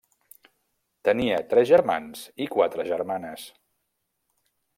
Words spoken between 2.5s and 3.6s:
quatre germanes.